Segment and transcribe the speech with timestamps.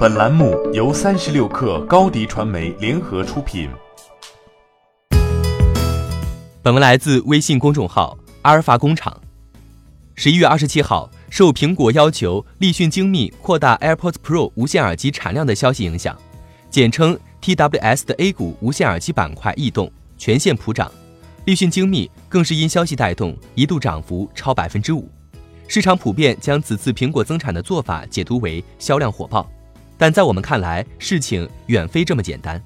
[0.00, 3.68] 本栏目由三十六氪高低传媒联合出品。
[6.62, 9.14] 本文来自微信公众号阿尔法工厂。
[10.14, 16.16] 十一月二十七号，受苹果要求立讯精密扩大 AirPods Pro 无线耳机产量的消息影响，
[16.70, 20.90] 简称 TWS 的 A 股无线耳机板块异动，全线普涨。
[21.44, 25.06] 立讯精密更是因消息带动，一度涨幅超百分之五。
[25.68, 29.46] 市场普遍将此次苹果增产的做法解读为销量火爆。
[30.00, 32.58] 但在我们看来，事情远非这么简单。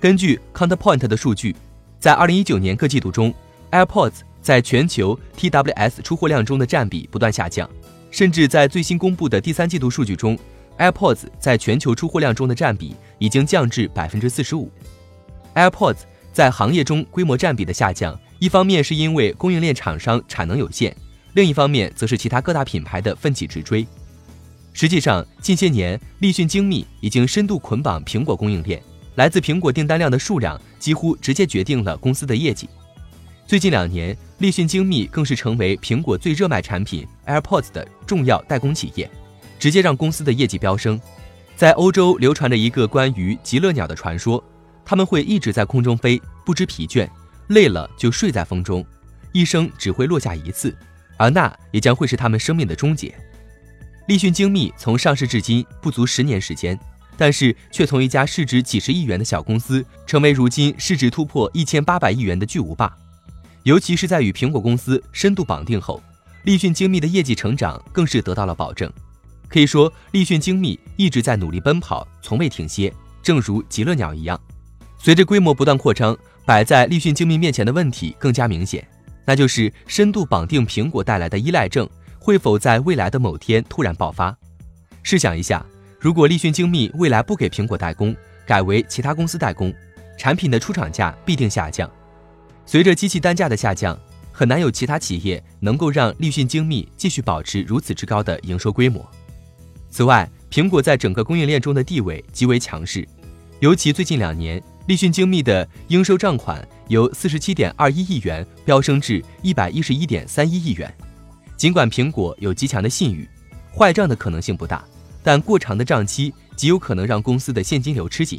[0.00, 1.54] 根据 Counterpoint 的数据，
[2.00, 3.32] 在2019年各季度中
[3.70, 7.70] ，AirPods 在全球 TWS 出货量中的占比不断下降，
[8.10, 10.36] 甚至在最新公布的第三季度数据中
[10.76, 14.68] ，AirPods 在全球出货量中的占比已经降至百分之四十五。
[15.54, 15.98] AirPods
[16.32, 20.92] 在行业中规模占比的下降，一方面是因为供应链厂商产能有限，
[21.34, 23.86] 另一方面则是其他各大品牌的奋起直追。
[24.76, 28.82] 实际上，近些年，立讯精密已经深度捆绑苹果供应链，
[29.14, 32.68] 来自苹果订单量的数量几乎直接决定了公司的业绩。
[33.46, 39.08] 最近两年，立讯精密更是成为苹果最热卖产品 AirPods 的重要代工企业，
[39.60, 41.00] 直接让公司的业绩飙升。
[41.54, 44.42] 在欧洲流传着一个关于极乐鸟的传说，
[44.84, 47.08] 他们会一直在空中飞，不知疲倦，
[47.46, 48.84] 累了就睡在风中，
[49.30, 50.76] 一生只会落下一次，
[51.16, 53.14] 而那也将会是他们生命的终结。
[54.06, 56.78] 立讯精密从上市至今不足十年时间，
[57.16, 62.94] 但是却从一家市值几十亿元的小公司，成为如今市值突破一千八百亿元的巨无霸。
[63.62, 66.02] 尤其是在与苹果公司深度绑定后，
[66.42, 68.92] 立讯精密的业绩成长更是得到了保证。
[69.48, 72.92] 可以说，立讯精密一直在努力奔跑，从未停歇。
[73.22, 74.38] 正如极乐鸟一样，
[74.98, 76.14] 随着规模不断扩张，
[76.44, 78.86] 摆在立讯精密面前的问题更加明显，
[79.24, 81.88] 那就是深度绑定苹果带来的依赖症。
[82.24, 84.34] 会否在未来的某天突然爆发？
[85.02, 85.62] 试想一下，
[86.00, 88.16] 如果立讯精密未来不给苹果代工，
[88.46, 89.70] 改为其他公司代工，
[90.16, 91.88] 产品的出厂价必定下降。
[92.64, 93.94] 随着机器单价的下降，
[94.32, 99.06] 很难有其他企业能够让立讯精密继续保持如此之高的营收规模。
[99.90, 103.06] 此外，苹果在整个供应链中的地位极为强势，
[103.60, 110.90] 尤其最近两年，立讯精密的应收账款由四十七点二一亿元飙升至一百一十一点三一亿元。
[111.64, 113.26] 尽管苹果有极强的信誉，
[113.74, 114.84] 坏账的可能性不大，
[115.22, 118.38] 但过长的账期极有可能让公司的现金流吃紧。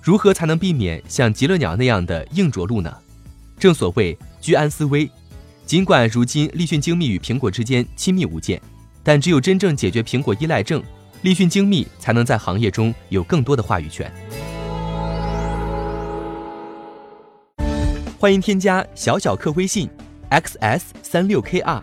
[0.00, 2.96] 如何才能避免像极乐鸟那样的硬着陆呢？
[3.58, 5.10] 正所谓居安思危。
[5.66, 8.62] 尽管如今立讯精密与苹果之间亲密无间，
[9.02, 10.80] 但只有真正解决苹果依赖症，
[11.22, 14.08] 立讯精密才能在行业中有更多的话语权。
[18.16, 19.90] 欢迎添加小小客微信
[20.30, 21.82] ：xs 三六 kr。